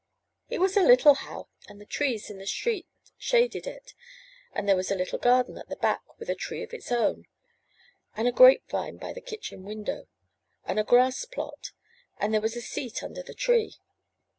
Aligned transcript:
It 0.49 0.57
was 0.59 0.75
a 0.75 0.81
little 0.81 1.13
house, 1.13 1.45
and 1.69 1.79
the 1.79 1.85
trees 1.85 2.31
in 2.31 2.39
the 2.39 2.47
street 2.47 2.87
shad 3.19 3.55
ed 3.55 3.67
it, 3.67 3.93
and 4.51 4.67
there 4.67 4.75
was 4.75 4.89
a 4.89 4.95
little 4.95 5.19
garden 5.19 5.59
at 5.59 5.69
the 5.69 5.75
back 5.75 6.01
with 6.17 6.27
a 6.27 6.33
tree 6.33 6.63
of 6.63 6.73
its 6.73 6.91
own, 6.91 7.27
and 8.15 8.27
a 8.27 8.31
grape 8.31 8.67
vine 8.67 8.97
by 8.97 9.13
the 9.13 9.21
kitchen 9.21 9.61
window, 9.63 10.07
and 10.65 10.79
a 10.79 10.83
grass 10.83 11.25
plot, 11.25 11.69
and 12.17 12.33
there 12.33 12.41
was 12.41 12.55
a 12.55 12.61
seat 12.61 13.03
under 13.03 13.21
the 13.21 13.35
tree. 13.35 13.75